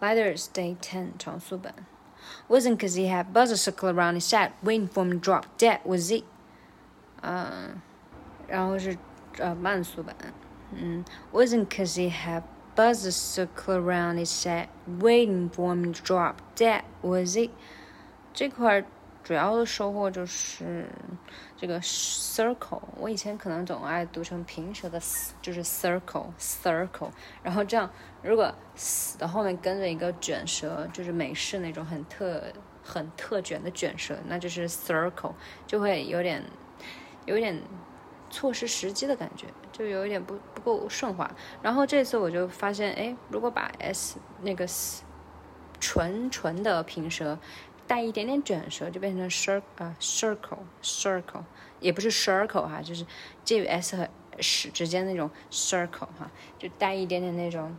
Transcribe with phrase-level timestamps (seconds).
[0.00, 1.74] Letters Day Ten 长速版。
[2.48, 6.10] Wasn't cause he had buzzer circle around his head, waiting for him to drop dead, was
[6.10, 6.24] he?
[7.22, 7.80] 嗯，
[8.48, 8.96] 然后是
[9.38, 10.14] 呃慢速版。
[10.72, 12.42] 嗯，Wasn't cause he had
[12.74, 17.50] buzzer circle around his head, waiting for him to drop dead, was he?
[18.34, 18.84] 这块
[19.23, 20.87] 主要的收获就是
[21.55, 24.99] 这个 circle，我以前可能总爱读成平舌的
[25.41, 27.11] 就是 circle circle。
[27.43, 27.89] 然后这样，
[28.23, 32.43] 如果 s 的后面跟着一个卷舌，就是美式那种很特
[32.83, 35.33] 很特卷的卷舌，那就是 circle，
[35.67, 36.43] 就会有点
[37.25, 37.61] 有点
[38.31, 41.29] 错失时机的感觉，就有一点不不够顺滑。
[41.61, 45.03] 然后这次我就发现，哎，如果把 s 那个 s
[45.79, 47.37] 纯纯的平舌。
[47.91, 51.43] 带一点点卷舌，就变成 cir 啊 circle circle，
[51.81, 53.05] 也不是 circle 哈，就是
[53.43, 57.75] 介于 s 和 sh 之间那种 circle 哈，就带一点点那种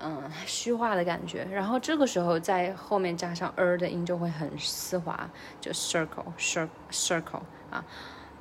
[0.00, 1.48] 嗯虚化的感觉。
[1.50, 5.30] 然后这个时候在后面加上 er 的音就会很丝滑，
[5.62, 7.82] 就 circle cir circle 啊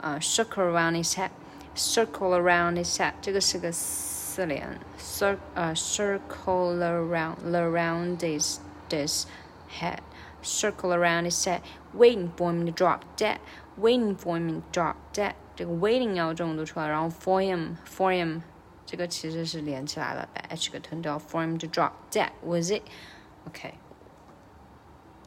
[0.01, 9.25] 啊 circle around his head，circle around his head，这个是个四连，cir 呃 circle around around this this
[9.71, 9.99] head。
[10.46, 11.60] circle around his head,
[11.94, 13.38] waiting for him to drop dead,
[13.76, 15.34] waiting for him to drop dead。
[15.54, 18.40] 这个 waiting 要重读出来，然后 for him for him
[18.86, 23.85] 这个其实是连起来了，把 h 给吞掉，for him to drop dead was it？OK、okay.。